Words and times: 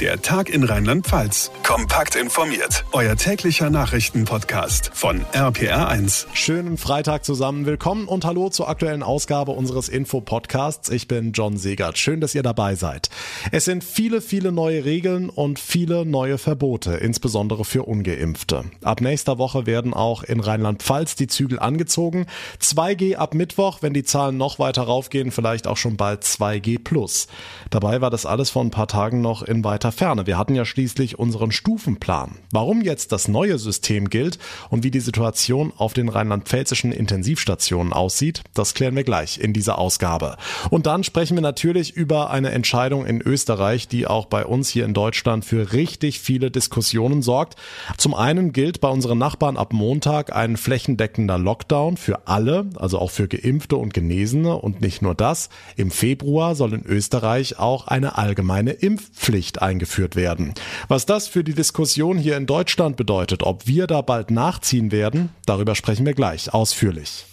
Der 0.00 0.20
Tag 0.20 0.50
in 0.50 0.64
Rheinland-Pfalz. 0.64 1.52
Kompakt 1.62 2.16
informiert. 2.16 2.84
Euer 2.90 3.14
täglicher 3.14 3.70
Nachrichtenpodcast 3.70 4.90
von 4.92 5.24
RPR1. 5.32 6.26
Schönen 6.32 6.78
Freitag 6.78 7.24
zusammen. 7.24 7.64
Willkommen 7.64 8.08
und 8.08 8.24
hallo 8.24 8.48
zur 8.48 8.68
aktuellen 8.68 9.04
Ausgabe 9.04 9.52
unseres 9.52 9.88
Info-Podcasts. 9.88 10.88
Ich 10.88 11.06
bin 11.06 11.30
John 11.30 11.58
Segert. 11.58 11.96
Schön, 11.96 12.20
dass 12.20 12.34
ihr 12.34 12.42
dabei 12.42 12.74
seid. 12.74 13.08
Es 13.52 13.66
sind 13.66 13.84
viele, 13.84 14.20
viele 14.20 14.50
neue 14.50 14.84
Regeln 14.84 15.28
und 15.28 15.60
viele 15.60 16.04
neue 16.04 16.38
Verbote, 16.38 16.94
insbesondere 16.94 17.64
für 17.64 17.84
Ungeimpfte. 17.84 18.64
Ab 18.82 19.00
nächster 19.00 19.38
Woche 19.38 19.64
werden 19.64 19.94
auch 19.94 20.24
in 20.24 20.40
Rheinland-Pfalz 20.40 21.14
die 21.14 21.28
Zügel 21.28 21.60
angezogen. 21.60 22.26
2G 22.60 23.14
ab 23.14 23.34
Mittwoch, 23.34 23.78
wenn 23.80 23.94
die 23.94 24.04
Zahlen 24.04 24.38
noch 24.38 24.58
weiter 24.58 24.82
raufgehen, 24.82 25.30
vielleicht 25.30 25.68
auch 25.68 25.76
schon 25.76 25.96
bald 25.96 26.24
2G 26.24 26.82
plus. 26.82 27.28
Dabei 27.70 28.00
war 28.00 28.10
das 28.10 28.26
alles 28.26 28.50
vor 28.50 28.64
ein 28.64 28.72
paar 28.72 28.88
Tagen 28.88 29.20
noch 29.20 29.42
in 29.42 29.62
weiter 29.62 29.83
weiter 29.84 29.92
Ferne. 29.92 30.26
Wir 30.26 30.38
hatten 30.38 30.54
ja 30.54 30.64
schließlich 30.64 31.18
unseren 31.18 31.52
Stufenplan. 31.52 32.38
Warum 32.50 32.80
jetzt 32.80 33.12
das 33.12 33.28
neue 33.28 33.58
System 33.58 34.08
gilt 34.08 34.38
und 34.70 34.82
wie 34.82 34.90
die 34.90 35.00
Situation 35.00 35.72
auf 35.76 35.92
den 35.92 36.08
rheinland-pfälzischen 36.08 36.90
Intensivstationen 36.90 37.92
aussieht, 37.92 38.42
das 38.54 38.72
klären 38.72 38.96
wir 38.96 39.04
gleich 39.04 39.38
in 39.38 39.52
dieser 39.52 39.78
Ausgabe. 39.78 40.38
Und 40.70 40.86
dann 40.86 41.04
sprechen 41.04 41.36
wir 41.36 41.42
natürlich 41.42 41.94
über 41.94 42.30
eine 42.30 42.52
Entscheidung 42.52 43.04
in 43.04 43.20
Österreich, 43.20 43.86
die 43.86 44.06
auch 44.06 44.24
bei 44.26 44.46
uns 44.46 44.70
hier 44.70 44.86
in 44.86 44.94
Deutschland 44.94 45.44
für 45.44 45.72
richtig 45.72 46.20
viele 46.20 46.50
Diskussionen 46.50 47.20
sorgt. 47.20 47.56
Zum 47.98 48.14
einen 48.14 48.52
gilt 48.52 48.80
bei 48.80 48.88
unseren 48.88 49.18
Nachbarn 49.18 49.58
ab 49.58 49.74
Montag 49.74 50.34
ein 50.34 50.56
flächendeckender 50.56 51.36
Lockdown 51.36 51.98
für 51.98 52.26
alle, 52.26 52.70
also 52.76 52.98
auch 52.98 53.10
für 53.10 53.28
Geimpfte 53.28 53.76
und 53.76 53.92
Genesene 53.92 54.56
und 54.56 54.80
nicht 54.80 55.02
nur 55.02 55.14
das. 55.14 55.50
Im 55.76 55.90
Februar 55.90 56.54
soll 56.54 56.72
in 56.72 56.86
Österreich 56.86 57.58
auch 57.58 57.86
eine 57.86 58.16
allgemeine 58.16 58.70
Impfpflicht 58.70 59.60
eingeführt 59.60 59.73
eingeführt 59.74 60.16
werden. 60.16 60.54
Was 60.88 61.06
das 61.06 61.26
für 61.26 61.42
die 61.42 61.54
Diskussion 61.54 62.16
hier 62.16 62.36
in 62.36 62.46
Deutschland 62.46 62.96
bedeutet, 62.96 63.42
ob 63.42 63.66
wir 63.66 63.86
da 63.86 64.02
bald 64.02 64.30
nachziehen 64.30 64.92
werden, 64.92 65.30
darüber 65.46 65.74
sprechen 65.74 66.06
wir 66.06 66.14
gleich 66.14 66.54
ausführlich. 66.54 67.26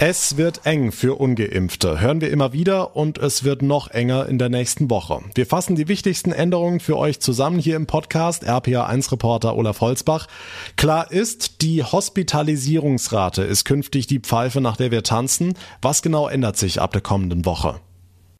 Es 0.00 0.36
wird 0.36 0.64
eng 0.64 0.92
für 0.92 1.16
ungeimpfte, 1.16 2.00
hören 2.00 2.20
wir 2.20 2.30
immer 2.30 2.52
wieder 2.52 2.94
und 2.94 3.18
es 3.18 3.42
wird 3.42 3.62
noch 3.62 3.90
enger 3.90 4.26
in 4.28 4.38
der 4.38 4.48
nächsten 4.48 4.90
Woche. 4.90 5.20
Wir 5.34 5.44
fassen 5.44 5.74
die 5.74 5.88
wichtigsten 5.88 6.30
Änderungen 6.30 6.78
für 6.78 6.96
euch 6.96 7.18
zusammen 7.18 7.58
hier 7.58 7.74
im 7.74 7.86
Podcast 7.86 8.48
RPA1 8.48 9.10
Reporter 9.10 9.56
Olaf 9.56 9.80
Holzbach. 9.80 10.28
Klar 10.76 11.10
ist, 11.10 11.62
die 11.62 11.82
Hospitalisierungsrate 11.82 13.42
ist 13.42 13.64
künftig 13.64 14.06
die 14.06 14.20
Pfeife, 14.20 14.60
nach 14.60 14.76
der 14.76 14.92
wir 14.92 15.02
tanzen. 15.02 15.54
Was 15.82 16.00
genau 16.00 16.28
ändert 16.28 16.56
sich 16.56 16.80
ab 16.80 16.92
der 16.92 17.02
kommenden 17.02 17.44
Woche? 17.44 17.80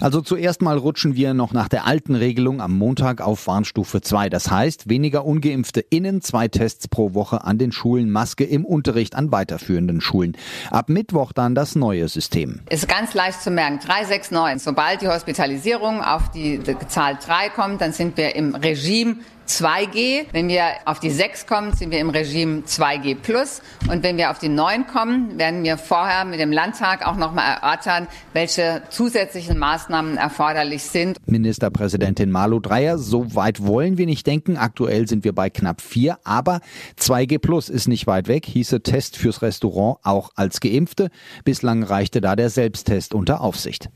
Also 0.00 0.20
zuerst 0.20 0.62
mal 0.62 0.78
rutschen 0.78 1.16
wir 1.16 1.34
noch 1.34 1.52
nach 1.52 1.68
der 1.68 1.84
alten 1.84 2.14
Regelung 2.14 2.60
am 2.60 2.78
Montag 2.78 3.20
auf 3.20 3.48
Warnstufe 3.48 4.00
2. 4.00 4.28
Das 4.28 4.48
heißt, 4.48 4.88
weniger 4.88 5.24
ungeimpfte 5.24 5.80
innen, 5.80 6.22
zwei 6.22 6.46
Tests 6.46 6.86
pro 6.86 7.14
Woche 7.14 7.42
an 7.42 7.58
den 7.58 7.72
Schulen, 7.72 8.08
Maske 8.08 8.44
im 8.44 8.64
Unterricht 8.64 9.16
an 9.16 9.32
weiterführenden 9.32 10.00
Schulen. 10.00 10.36
Ab 10.70 10.88
Mittwoch 10.88 11.32
dann 11.32 11.56
das 11.56 11.74
neue 11.74 12.06
System. 12.06 12.60
Ist 12.70 12.86
ganz 12.86 13.12
leicht 13.14 13.42
zu 13.42 13.50
merken. 13.50 13.80
369. 13.84 14.62
Sobald 14.62 15.02
die 15.02 15.08
Hospitalisierung 15.08 16.00
auf 16.00 16.30
die 16.30 16.60
Zahl 16.86 17.18
3 17.20 17.48
kommt, 17.48 17.80
dann 17.80 17.92
sind 17.92 18.16
wir 18.16 18.36
im 18.36 18.54
Regime 18.54 19.16
2G. 19.48 20.26
Wenn 20.32 20.48
wir 20.48 20.64
auf 20.84 21.00
die 21.00 21.10
6 21.10 21.46
kommen, 21.46 21.72
sind 21.74 21.90
wir 21.90 21.98
im 21.98 22.10
Regime 22.10 22.60
2G 22.60 23.16
plus. 23.16 23.62
Und 23.90 24.02
wenn 24.02 24.16
wir 24.16 24.30
auf 24.30 24.38
die 24.38 24.48
9 24.48 24.86
kommen, 24.86 25.38
werden 25.38 25.64
wir 25.64 25.78
vorher 25.78 26.24
mit 26.24 26.38
dem 26.38 26.52
Landtag 26.52 27.06
auch 27.06 27.16
nochmal 27.16 27.56
erörtern, 27.56 28.06
welche 28.34 28.82
zusätzlichen 28.90 29.58
Maßnahmen 29.58 30.16
erforderlich 30.16 30.82
sind. 30.82 31.16
Ministerpräsidentin 31.26 32.30
Malu 32.30 32.60
Dreyer, 32.60 32.98
so 32.98 33.34
weit 33.34 33.66
wollen 33.66 33.98
wir 33.98 34.06
nicht 34.06 34.26
denken. 34.26 34.56
Aktuell 34.56 35.08
sind 35.08 35.24
wir 35.24 35.34
bei 35.34 35.50
knapp 35.50 35.80
4, 35.80 36.18
aber 36.24 36.60
2G 36.98 37.38
plus 37.38 37.68
ist 37.68 37.88
nicht 37.88 38.06
weit 38.06 38.28
weg, 38.28 38.46
hieße 38.46 38.82
Test 38.82 39.16
fürs 39.16 39.42
Restaurant 39.42 39.98
auch 40.02 40.30
als 40.36 40.60
Geimpfte. 40.60 41.10
Bislang 41.44 41.82
reichte 41.82 42.20
da 42.20 42.36
der 42.36 42.50
Selbsttest 42.50 43.14
unter 43.14 43.40
Aufsicht. 43.40 43.88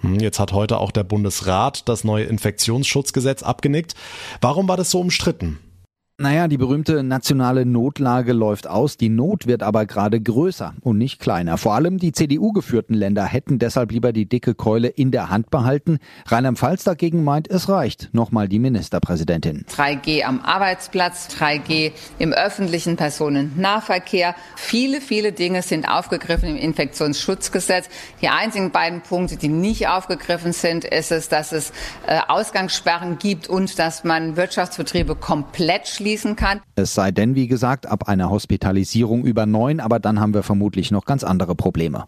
Hm, 0.00 0.20
jetzt 0.20 0.38
hat 0.38 0.52
heute 0.52 0.78
auch 0.78 0.90
der 0.90 1.04
Bundesrat 1.04 1.88
das 1.88 2.04
neue 2.04 2.24
Infektionsschutzgesetz 2.24 3.42
abgenickt. 3.42 3.94
Warum 4.40 4.68
war 4.68 4.76
das 4.76 4.90
so 4.90 5.00
umstritten? 5.00 5.58
Naja, 6.20 6.48
die 6.48 6.56
berühmte 6.56 7.04
nationale 7.04 7.64
Notlage 7.64 8.32
läuft 8.32 8.66
aus, 8.66 8.96
die 8.96 9.08
Not 9.08 9.46
wird 9.46 9.62
aber 9.62 9.86
gerade 9.86 10.20
größer 10.20 10.74
und 10.80 10.98
nicht 10.98 11.20
kleiner. 11.20 11.58
Vor 11.58 11.74
allem 11.74 11.98
die 11.98 12.10
CDU-geführten 12.10 12.94
Länder 12.94 13.24
hätten 13.24 13.60
deshalb 13.60 13.92
lieber 13.92 14.12
die 14.12 14.26
dicke 14.26 14.56
Keule 14.56 14.88
in 14.88 15.12
der 15.12 15.30
Hand 15.30 15.50
behalten. 15.50 16.00
Rheinland-Pfalz 16.26 16.82
dagegen 16.82 17.22
meint, 17.22 17.48
es 17.48 17.68
reicht. 17.68 18.08
Nochmal 18.10 18.48
die 18.48 18.58
Ministerpräsidentin. 18.58 19.64
3G 19.70 20.24
am 20.24 20.40
Arbeitsplatz, 20.40 21.28
3G 21.38 21.92
im 22.18 22.32
öffentlichen 22.32 22.96
Personennahverkehr. 22.96 24.34
Viele, 24.56 25.00
viele 25.00 25.30
Dinge 25.30 25.62
sind 25.62 25.88
aufgegriffen 25.88 26.48
im 26.48 26.56
Infektionsschutzgesetz. 26.56 27.88
Die 28.22 28.28
einzigen 28.28 28.72
beiden 28.72 29.02
Punkte, 29.02 29.36
die 29.36 29.46
nicht 29.46 29.86
aufgegriffen 29.86 30.52
sind, 30.52 30.84
ist 30.84 31.12
es, 31.12 31.28
dass 31.28 31.52
es 31.52 31.70
äh, 32.08 32.18
Ausgangssperren 32.26 33.18
gibt 33.18 33.46
und 33.46 33.78
dass 33.78 34.02
man 34.02 34.36
Wirtschaftsbetriebe 34.36 35.14
komplett 35.14 35.86
schließt 35.86 36.07
schließen 36.08 36.36
kann. 36.36 36.60
Es 36.74 36.94
sei 36.94 37.10
denn, 37.10 37.34
wie 37.34 37.48
gesagt, 37.48 37.86
ab 37.86 38.08
einer 38.08 38.30
Hospitalisierung 38.30 39.24
über 39.24 39.44
neun, 39.44 39.80
aber 39.80 39.98
dann 39.98 40.20
haben 40.20 40.32
wir 40.32 40.42
vermutlich 40.42 40.90
noch 40.90 41.04
ganz 41.04 41.22
andere 41.22 41.54
Probleme. 41.54 42.06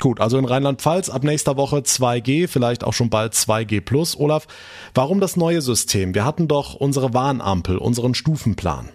Gut, 0.00 0.20
also 0.20 0.38
in 0.38 0.46
Rheinland-Pfalz 0.46 1.10
ab 1.10 1.22
nächster 1.22 1.56
Woche 1.56 1.78
2G, 1.78 2.48
vielleicht 2.48 2.82
auch 2.82 2.94
schon 2.94 3.10
bald 3.10 3.34
2G 3.34 3.82
plus. 3.82 4.18
Olaf, 4.18 4.46
warum 4.94 5.20
das 5.20 5.36
neue 5.36 5.60
System? 5.60 6.14
Wir 6.14 6.24
hatten 6.24 6.48
doch 6.48 6.74
unsere 6.74 7.12
Warnampel, 7.12 7.76
unseren 7.76 8.14
Stufenplan 8.14 8.88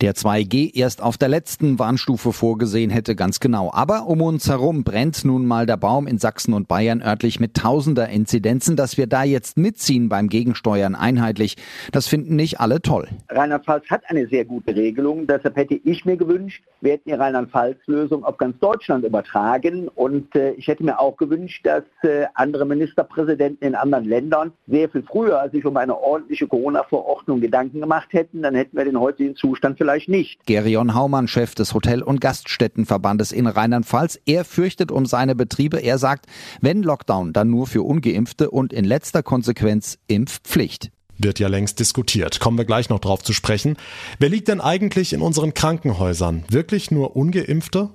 der 0.00 0.14
2G 0.14 0.76
erst 0.76 1.02
auf 1.02 1.18
der 1.18 1.28
letzten 1.28 1.78
Warnstufe 1.78 2.32
vorgesehen 2.32 2.90
hätte, 2.90 3.16
ganz 3.16 3.40
genau. 3.40 3.72
Aber 3.72 4.06
um 4.06 4.22
uns 4.22 4.48
herum 4.48 4.84
brennt 4.84 5.24
nun 5.24 5.44
mal 5.44 5.66
der 5.66 5.76
Baum 5.76 6.06
in 6.06 6.18
Sachsen 6.18 6.54
und 6.54 6.68
Bayern 6.68 7.02
örtlich 7.02 7.40
mit 7.40 7.54
tausender 7.54 8.08
Inzidenzen. 8.08 8.76
Dass 8.76 8.96
wir 8.96 9.08
da 9.08 9.24
jetzt 9.24 9.58
mitziehen 9.58 10.08
beim 10.08 10.28
Gegensteuern 10.28 10.94
einheitlich, 10.94 11.56
das 11.90 12.06
finden 12.06 12.36
nicht 12.36 12.60
alle 12.60 12.80
toll. 12.80 13.08
Rheinland-Pfalz 13.28 13.86
hat 13.90 14.02
eine 14.06 14.28
sehr 14.28 14.44
gute 14.44 14.76
Regelung. 14.76 15.26
Deshalb 15.26 15.56
hätte 15.56 15.74
ich 15.74 16.04
mir 16.04 16.16
gewünscht, 16.16 16.62
wir 16.80 16.92
hätten 16.92 17.08
die 17.08 17.14
Rheinland-Pfalz-Lösung 17.14 18.24
auf 18.24 18.38
ganz 18.38 18.56
Deutschland 18.60 19.04
übertragen. 19.04 19.88
Und 19.88 20.34
äh, 20.36 20.52
ich 20.52 20.68
hätte 20.68 20.84
mir 20.84 21.00
auch 21.00 21.16
gewünscht, 21.16 21.66
dass 21.66 21.82
äh, 22.02 22.26
andere 22.34 22.66
Ministerpräsidenten 22.66 23.66
in 23.66 23.74
anderen 23.74 24.04
Ländern 24.04 24.52
sehr 24.68 24.88
viel 24.88 25.02
früher 25.02 25.48
sich 25.50 25.64
um 25.64 25.76
eine 25.76 25.98
ordentliche 25.98 26.46
Corona-Verordnung 26.46 27.40
Gedanken 27.40 27.80
gemacht 27.80 28.12
hätten. 28.12 28.42
Dann 28.42 28.54
hätten 28.54 28.76
wir 28.76 28.84
den 28.84 29.00
heutigen 29.00 29.34
Zustand 29.34 29.76
vielleicht 29.88 30.08
nicht. 30.10 30.44
Gerion 30.44 30.94
Haumann, 30.94 31.28
Chef 31.28 31.54
des 31.54 31.72
Hotel- 31.72 32.02
und 32.02 32.20
Gaststättenverbandes 32.20 33.32
in 33.32 33.46
Rheinland-Pfalz, 33.46 34.20
er 34.26 34.44
fürchtet 34.44 34.92
um 34.92 35.06
seine 35.06 35.34
Betriebe. 35.34 35.78
Er 35.78 35.96
sagt, 35.96 36.26
wenn 36.60 36.82
Lockdown, 36.82 37.32
dann 37.32 37.48
nur 37.48 37.66
für 37.66 37.82
Ungeimpfte 37.82 38.50
und 38.50 38.74
in 38.74 38.84
letzter 38.84 39.22
Konsequenz 39.22 39.98
Impfpflicht 40.06 40.90
wird 41.20 41.40
ja 41.40 41.48
längst 41.48 41.80
diskutiert. 41.80 42.38
Kommen 42.38 42.58
wir 42.58 42.64
gleich 42.64 42.90
noch 42.90 43.00
drauf 43.00 43.24
zu 43.24 43.32
sprechen. 43.32 43.76
Wer 44.20 44.28
liegt 44.28 44.46
denn 44.46 44.60
eigentlich 44.60 45.12
in 45.12 45.20
unseren 45.20 45.52
Krankenhäusern? 45.52 46.44
Wirklich 46.48 46.92
nur 46.92 47.16
ungeimpfte? 47.16 47.90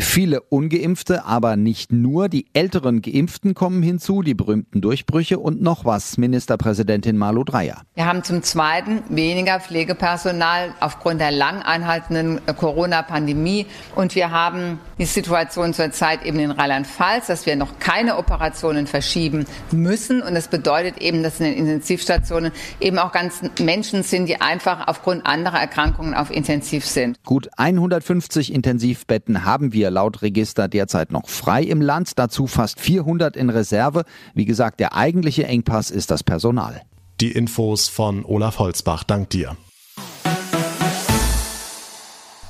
Viele 0.00 0.40
ungeimpfte, 0.40 1.26
aber 1.26 1.56
nicht 1.56 1.92
nur. 1.92 2.28
Die 2.30 2.46
älteren 2.54 3.02
Geimpften 3.02 3.54
kommen 3.54 3.82
hinzu, 3.82 4.22
die 4.22 4.34
berühmten 4.34 4.80
Durchbrüche 4.80 5.38
und 5.38 5.60
noch 5.60 5.84
was, 5.84 6.16
Ministerpräsidentin 6.16 7.18
Malu 7.18 7.44
Dreyer. 7.44 7.82
Wir 7.94 8.06
haben 8.06 8.24
zum 8.24 8.42
Zweiten 8.42 9.02
weniger 9.10 9.60
Pflegepersonal 9.60 10.74
aufgrund 10.80 11.20
der 11.20 11.30
lang 11.30 11.60
anhaltenden 11.62 12.40
Corona-Pandemie. 12.46 13.66
Und 13.94 14.14
wir 14.14 14.30
haben 14.30 14.80
die 14.98 15.04
Situation 15.04 15.74
zurzeit 15.74 16.24
eben 16.24 16.38
in 16.38 16.50
Rheinland-Pfalz, 16.50 17.26
dass 17.26 17.44
wir 17.44 17.56
noch 17.56 17.78
keine 17.78 18.16
Operationen 18.16 18.86
verschieben 18.86 19.44
müssen. 19.70 20.22
Und 20.22 20.34
das 20.34 20.48
bedeutet 20.48 20.98
eben, 20.98 21.22
dass 21.22 21.40
in 21.40 21.46
den 21.46 21.54
Intensivstationen 21.54 22.52
eben 22.80 22.98
auch 22.98 23.12
ganz 23.12 23.42
Menschen 23.60 24.02
sind, 24.02 24.26
die 24.26 24.40
einfach 24.40 24.88
aufgrund 24.88 25.26
anderer 25.26 25.60
Erkrankungen 25.60 26.14
auf 26.14 26.30
Intensiv 26.30 26.86
sind. 26.86 27.22
Gut 27.24 27.50
150 27.58 28.52
Intensivbetten 28.52 29.44
haben 29.44 29.74
wir 29.74 29.89
wir 29.90 29.94
laut 29.94 30.22
Register 30.22 30.68
derzeit 30.68 31.10
noch 31.10 31.28
frei 31.28 31.62
im 31.64 31.80
Land, 31.80 32.18
dazu 32.18 32.46
fast 32.46 32.80
400 32.80 33.36
in 33.36 33.50
Reserve. 33.50 34.04
Wie 34.34 34.44
gesagt, 34.44 34.78
der 34.78 34.94
eigentliche 34.94 35.46
Engpass 35.46 35.90
ist 35.90 36.10
das 36.10 36.22
Personal. 36.22 36.82
Die 37.20 37.32
Infos 37.32 37.88
von 37.88 38.24
Olaf 38.24 38.60
Holzbach. 38.60 39.04
Dank 39.04 39.30
dir. 39.30 39.56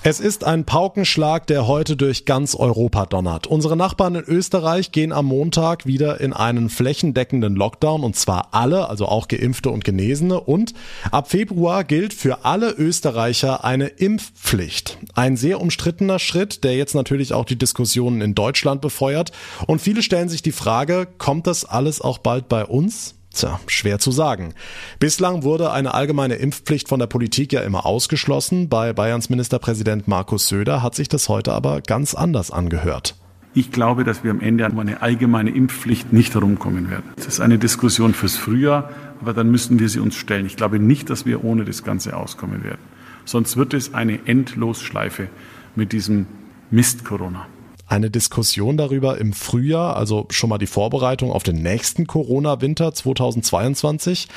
Es 0.03 0.19
ist 0.19 0.45
ein 0.45 0.65
Paukenschlag, 0.65 1.47
der 1.47 1.67
heute 1.67 1.95
durch 1.95 2.25
ganz 2.25 2.55
Europa 2.55 3.05
donnert. 3.05 3.47
Unsere 3.47 3.77
Nachbarn 3.77 4.15
in 4.15 4.25
Österreich 4.25 4.93
gehen 4.93 5.13
am 5.13 5.27
Montag 5.27 5.85
wieder 5.85 6.23
in 6.23 6.33
einen 6.33 6.71
flächendeckenden 6.71 7.55
Lockdown 7.55 8.03
und 8.03 8.17
zwar 8.17 8.55
alle, 8.55 8.89
also 8.89 9.05
auch 9.05 9.29
Geimpfte 9.29 9.69
und 9.69 9.85
Genesene. 9.85 10.41
Und 10.41 10.73
ab 11.11 11.29
Februar 11.29 11.85
gilt 11.85 12.15
für 12.15 12.47
alle 12.47 12.71
Österreicher 12.71 13.63
eine 13.63 13.89
Impfpflicht. 13.89 14.97
Ein 15.15 15.37
sehr 15.37 15.61
umstrittener 15.61 16.19
Schritt, 16.19 16.65
der 16.65 16.79
jetzt 16.79 16.95
natürlich 16.95 17.35
auch 17.35 17.45
die 17.45 17.59
Diskussionen 17.59 18.23
in 18.23 18.35
Deutschland 18.35 18.81
befeuert. 18.81 19.33
Und 19.67 19.83
viele 19.83 20.03
stellen 20.03 20.31
sich 20.31 20.41
die 20.41 20.53
Frage, 20.53 21.09
kommt 21.19 21.47
das 21.47 21.67
alles 21.67 22.01
auch 22.01 22.17
bald 22.17 22.49
bei 22.49 22.65
uns? 22.65 23.20
Tja, 23.33 23.61
schwer 23.69 23.99
zu 24.01 24.11
sagen. 24.11 24.55
Bislang 24.99 25.45
wurde 25.45 25.71
eine 25.71 25.95
allgemeine 25.95 26.35
Impfpflicht 26.35 26.89
von 26.89 26.99
der 26.99 27.07
Politik 27.07 27.53
ja 27.53 27.61
immer 27.61 27.87
ausgeschlossen. 27.87 28.69
Bei 28.69 28.93
Bayerns 28.93 29.31
Ministerpräsident 29.31 30.09
Markus 30.09 30.49
Söder 30.49 30.83
hat 30.83 30.97
sich 30.97 31.09
das 31.09 31.29
heute 31.29 31.53
aber 31.53 31.81
ganz 31.81 32.15
anders 32.15 32.51
angehört. 32.51 33.15
Ich 33.55 33.73
glaube, 33.73 34.05
dass 34.05 34.23
wir 34.25 34.31
am 34.31 34.41
Ende 34.41 34.65
an 34.67 34.79
eine 34.79 35.03
allgemeine 35.03 35.51
Impfpflicht 35.51 36.13
nicht 36.13 36.35
herumkommen 36.35 36.91
werden. 36.91 37.05
Das 37.17 37.27
ist 37.27 37.41
eine 37.41 37.59
Diskussion 37.59 38.15
fürs 38.15 38.37
Frühjahr, 38.37 38.91
aber 39.21 39.33
dann 39.33 39.51
müssen 39.51 39.79
wir 39.79 39.89
sie 39.89 40.01
uns 40.01 40.17
stellen. 40.17 40.47
Ich 40.47 40.57
glaube 40.57 40.79
nicht, 40.79 41.11
dass 41.11 41.27
wir 41.27 41.45
ohne 41.45 41.65
das 41.65 41.83
Ganze 41.83 42.17
auskommen 42.17 42.65
werden. 42.65 42.81
Sonst 43.25 43.57
wird 43.57 43.75
es 43.75 43.95
eine 43.95 44.27
Endlosschleife 44.27 45.29
mit 45.77 45.93
diesem 45.93 46.27
Mist 46.71 47.05
Corona 47.05 47.47
eine 47.91 48.09
Diskussion 48.09 48.77
darüber 48.77 49.19
im 49.19 49.33
Frühjahr, 49.33 49.97
also 49.97 50.27
schon 50.31 50.49
mal 50.49 50.59
die 50.59 50.69
Vorbereitung 50.69 51.33
auf 51.33 51.43
den 51.43 51.61
nächsten 51.61 52.07
Corona-Winter 52.07 52.95
2022. 52.95 54.29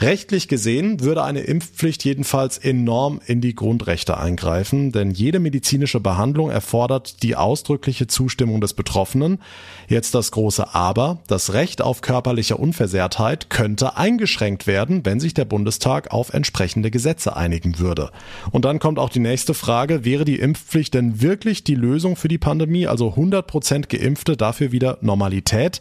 Rechtlich 0.00 0.48
gesehen 0.48 1.00
würde 1.00 1.22
eine 1.22 1.40
Impfpflicht 1.40 2.02
jedenfalls 2.04 2.56
enorm 2.56 3.20
in 3.26 3.42
die 3.42 3.54
Grundrechte 3.54 4.16
eingreifen, 4.16 4.90
denn 4.90 5.10
jede 5.10 5.38
medizinische 5.38 6.00
Behandlung 6.00 6.50
erfordert 6.50 7.22
die 7.22 7.36
ausdrückliche 7.36 8.06
Zustimmung 8.06 8.62
des 8.62 8.72
Betroffenen. 8.72 9.38
Jetzt 9.86 10.14
das 10.14 10.30
große 10.30 10.74
Aber. 10.74 11.18
Das 11.26 11.52
Recht 11.52 11.82
auf 11.82 12.00
körperliche 12.00 12.56
Unversehrtheit 12.56 13.50
könnte 13.50 13.98
eingeschränkt 13.98 14.66
werden, 14.66 15.04
wenn 15.04 15.20
sich 15.20 15.34
der 15.34 15.44
Bundestag 15.44 16.10
auf 16.10 16.32
entsprechende 16.32 16.90
Gesetze 16.90 17.36
einigen 17.36 17.78
würde. 17.78 18.10
Und 18.50 18.64
dann 18.64 18.78
kommt 18.78 18.98
auch 18.98 19.10
die 19.10 19.20
nächste 19.20 19.52
Frage, 19.52 20.06
wäre 20.06 20.24
die 20.24 20.38
Impfpflicht 20.38 20.94
denn 20.94 21.20
wirklich 21.20 21.64
die 21.64 21.74
Lösung 21.74 22.16
für 22.16 22.28
die 22.28 22.38
Pandemie? 22.38 22.86
Also 22.94 23.08
100% 23.08 23.88
Geimpfte, 23.88 24.36
dafür 24.36 24.70
wieder 24.70 24.98
Normalität. 25.00 25.80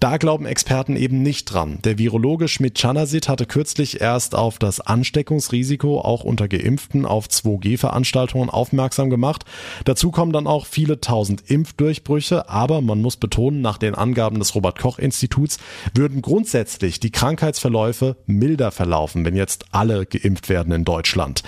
Da 0.00 0.16
glauben 0.16 0.44
Experten 0.44 0.96
eben 0.96 1.22
nicht 1.22 1.44
dran. 1.44 1.78
Der 1.84 1.98
Virologe 1.98 2.48
Schmidt-Chanasit 2.48 3.28
hatte 3.28 3.46
kürzlich 3.46 4.00
erst 4.00 4.34
auf 4.34 4.58
das 4.58 4.80
Ansteckungsrisiko 4.80 6.00
auch 6.00 6.24
unter 6.24 6.48
Geimpften 6.48 7.06
auf 7.06 7.28
2G-Veranstaltungen 7.28 8.50
aufmerksam 8.50 9.08
gemacht. 9.08 9.44
Dazu 9.84 10.10
kommen 10.10 10.32
dann 10.32 10.48
auch 10.48 10.66
viele 10.66 11.00
tausend 11.00 11.48
Impfdurchbrüche, 11.48 12.48
aber 12.48 12.80
man 12.80 13.00
muss 13.02 13.16
betonen, 13.16 13.60
nach 13.60 13.78
den 13.78 13.94
Angaben 13.94 14.40
des 14.40 14.56
Robert-Koch-Instituts 14.56 15.58
würden 15.94 16.22
grundsätzlich 16.22 16.98
die 16.98 17.12
Krankheitsverläufe 17.12 18.16
milder 18.26 18.72
verlaufen, 18.72 19.24
wenn 19.24 19.36
jetzt 19.36 19.66
alle 19.70 20.06
geimpft 20.06 20.48
werden 20.48 20.72
in 20.72 20.84
Deutschland. 20.84 21.44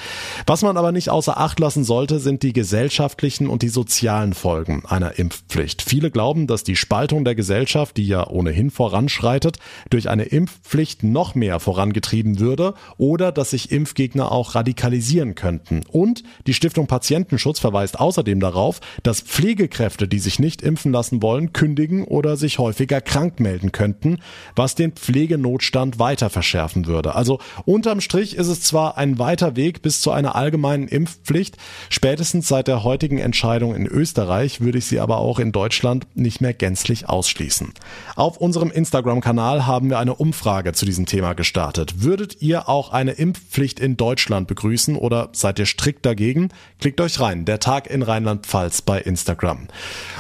Was 0.47 0.63
man 0.63 0.77
aber 0.77 0.93
nicht 0.93 1.11
außer 1.11 1.37
Acht 1.37 1.59
lassen 1.59 1.83
sollte, 1.83 2.21
sind 2.21 2.45
die 2.45 2.53
gesellschaftlichen 2.53 3.49
und 3.49 3.63
die 3.63 3.69
sozialen 3.71 4.35
Folgen 4.35 4.85
einer 5.03 5.19
Impfpflicht. 5.19 5.83
Viele 5.83 6.11
glauben, 6.11 6.47
dass 6.47 6.63
die 6.63 6.77
Spaltung 6.77 7.25
der 7.25 7.35
Gesellschaft, 7.35 7.97
die 7.97 8.07
ja 8.07 8.29
ohnehin 8.29 8.71
voranschreitet, 8.71 9.59
durch 9.89 10.09
eine 10.09 10.25
Impfpflicht 10.25 11.03
noch 11.03 11.35
mehr 11.35 11.59
vorangetrieben 11.61 12.39
würde 12.39 12.75
oder 12.99 13.33
dass 13.33 13.51
sich 13.51 13.73
Impfgegner 13.73 14.31
auch 14.31 14.55
radikalisieren 14.55 15.35
könnten. 15.35 15.83
Und 15.89 16.23
die 16.47 16.55
Stiftung 16.55 16.87
Patientenschutz 16.87 17.59
verweist 17.59 17.99
außerdem 17.99 18.41
darauf, 18.41 18.81
dass 19.03 19.21
Pflegekräfte, 19.21 20.07
die 20.07 20.19
sich 20.19 20.39
nicht 20.39 20.63
impfen 20.63 20.93
lassen 20.93 21.23
wollen, 21.23 21.53
kündigen 21.53 22.05
oder 22.05 22.37
sich 22.37 22.59
häufiger 22.59 23.01
krank 23.01 23.41
melden 23.41 23.73
könnten, 23.73 24.19
was 24.55 24.75
den 24.75 24.93
Pflegenotstand 24.93 25.99
weiter 25.99 26.29
verschärfen 26.31 26.87
würde. 26.87 27.15
Also 27.15 27.39
unterm 27.65 28.01
Strich 28.01 28.37
ist 28.37 28.49
es 28.49 28.61
zwar 28.61 28.99
ein 28.99 29.19
weiter 29.19 29.57
Weg 29.57 29.83
bis 29.83 30.01
zu 30.03 30.11
einer 30.11 30.35
allgemeinen 30.35 30.89
Impfpflicht, 30.89 31.57
spätestens 31.89 32.49
seit 32.49 32.69
der 32.69 32.85
heutigen 32.85 33.19
Entscheidung 33.19 33.75
in 33.75 33.87
Österreich 33.87 34.61
würde 34.61 34.79
ich 34.79 34.90
sie 34.91 35.01
aber 35.01 35.17
auch 35.17 35.39
in 35.39 35.53
Deutschland 35.53 36.07
nicht 36.15 36.43
mehr 36.43 36.53
gänzlich 36.53 37.09
ausschließen. 37.09 37.73
Auf 38.17 38.37
unserem 38.37 38.71
Instagram-Kanal 38.71 39.67
haben 39.67 39.89
wir 39.89 39.99
eine 39.99 40.15
Umfrage 40.15 40.75
zu 40.75 40.85
diesem 40.85 41.07
Thema 41.07 41.33
gestartet. 41.33 42.03
Würdet 42.03 42.43
ihr 42.43 42.69
auch 42.69 42.93
eine 42.93 43.13
Impfpflicht 43.13 43.81
in 43.81 43.97
Deutschland 43.97 44.47
begrüßen 44.49 44.97
oder 44.97 45.31
seid 45.33 45.59
ihr 45.59 45.67
strikt 45.67 46.05
dagegen? 46.05 46.51
Klickt 46.79 47.01
euch 47.01 47.19
rein. 47.21 47.47
Der 47.47 47.61
Tag 47.61 47.89
in 47.89 48.03
Rheinland-Pfalz 48.03 48.83
bei 48.83 49.01
Instagram. 49.01 49.69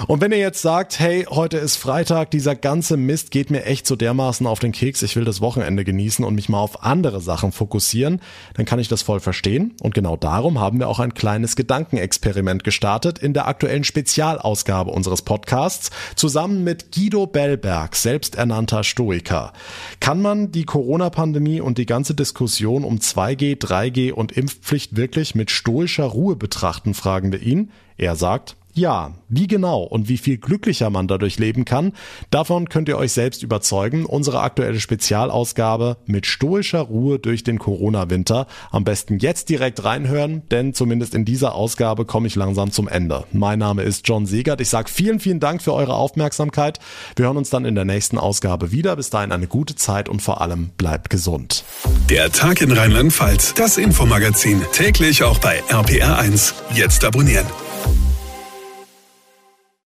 Und 0.06 0.22
wenn 0.22 0.32
ihr 0.32 0.38
jetzt 0.38 0.62
sagt, 0.62 0.98
hey, 0.98 1.26
heute 1.28 1.58
ist 1.58 1.76
Freitag, 1.76 2.30
dieser 2.30 2.54
ganze 2.54 2.96
Mist 2.96 3.30
geht 3.30 3.50
mir 3.50 3.64
echt 3.64 3.86
so 3.86 3.96
dermaßen 3.96 4.46
auf 4.46 4.60
den 4.60 4.72
Keks, 4.72 5.02
ich 5.02 5.16
will 5.16 5.24
das 5.24 5.42
Wochenende 5.42 5.84
genießen 5.84 6.24
und 6.24 6.34
mich 6.34 6.48
mal 6.48 6.60
auf 6.60 6.84
andere 6.84 7.20
Sachen 7.20 7.52
fokussieren, 7.52 8.20
dann 8.54 8.64
kann 8.64 8.78
ich 8.78 8.88
das 8.88 9.02
voll 9.02 9.20
verstehen. 9.20 9.74
Und 9.82 9.94
genau 9.94 10.16
darum 10.16 10.60
haben 10.60 10.78
wir 10.78 10.88
auch 10.88 11.00
ein 11.00 11.12
kleines 11.12 11.56
Gedankenexperiment 11.56 12.64
gestartet 12.64 13.18
in 13.18 13.34
der 13.34 13.48
aktuellen 13.48 13.84
Spezialausgabe 13.84 14.59
Ausgabe 14.60 14.90
unseres 14.90 15.22
Podcasts 15.22 15.90
zusammen 16.16 16.64
mit 16.64 16.94
Guido 16.94 17.26
Bellberg, 17.26 17.96
selbsternannter 17.96 18.84
Stoiker. 18.84 19.54
Kann 20.00 20.20
man 20.20 20.52
die 20.52 20.66
Corona-Pandemie 20.66 21.62
und 21.62 21.78
die 21.78 21.86
ganze 21.86 22.14
Diskussion 22.14 22.84
um 22.84 22.98
2G, 22.98 23.58
3G 23.58 24.12
und 24.12 24.32
Impfpflicht 24.32 24.96
wirklich 24.96 25.34
mit 25.34 25.50
stoischer 25.50 26.04
Ruhe 26.04 26.36
betrachten, 26.36 26.92
fragen 26.92 27.32
wir 27.32 27.40
ihn. 27.40 27.70
Er 27.96 28.16
sagt, 28.16 28.56
ja, 28.80 29.12
wie 29.28 29.46
genau 29.46 29.82
und 29.82 30.08
wie 30.08 30.18
viel 30.18 30.38
glücklicher 30.38 30.90
man 30.90 31.06
dadurch 31.06 31.38
leben 31.38 31.64
kann, 31.64 31.92
davon 32.30 32.68
könnt 32.68 32.88
ihr 32.88 32.98
euch 32.98 33.12
selbst 33.12 33.42
überzeugen. 33.42 34.06
Unsere 34.06 34.40
aktuelle 34.40 34.80
Spezialausgabe 34.80 35.98
mit 36.06 36.26
stoischer 36.26 36.80
Ruhe 36.80 37.18
durch 37.18 37.44
den 37.44 37.58
Corona-Winter. 37.58 38.46
Am 38.70 38.84
besten 38.84 39.18
jetzt 39.18 39.48
direkt 39.50 39.84
reinhören, 39.84 40.42
denn 40.50 40.74
zumindest 40.74 41.14
in 41.14 41.24
dieser 41.24 41.54
Ausgabe 41.54 42.06
komme 42.06 42.26
ich 42.26 42.34
langsam 42.34 42.72
zum 42.72 42.88
Ende. 42.88 43.24
Mein 43.32 43.58
Name 43.58 43.82
ist 43.82 44.08
John 44.08 44.26
Segert. 44.26 44.60
Ich 44.60 44.70
sage 44.70 44.90
vielen, 44.90 45.20
vielen 45.20 45.40
Dank 45.40 45.62
für 45.62 45.74
eure 45.74 45.94
Aufmerksamkeit. 45.94 46.80
Wir 47.16 47.26
hören 47.26 47.36
uns 47.36 47.50
dann 47.50 47.64
in 47.64 47.74
der 47.74 47.84
nächsten 47.84 48.18
Ausgabe 48.18 48.72
wieder. 48.72 48.96
Bis 48.96 49.10
dahin 49.10 49.30
eine 49.30 49.46
gute 49.46 49.76
Zeit 49.76 50.08
und 50.08 50.22
vor 50.22 50.40
allem 50.40 50.70
bleibt 50.76 51.10
gesund. 51.10 51.64
Der 52.08 52.32
Tag 52.32 52.62
in 52.62 52.72
Rheinland-Pfalz, 52.72 53.54
das 53.54 53.76
Infomagazin, 53.76 54.62
täglich 54.72 55.22
auch 55.22 55.38
bei 55.38 55.62
RPR1. 55.68 56.54
Jetzt 56.74 57.04
abonnieren. 57.04 57.46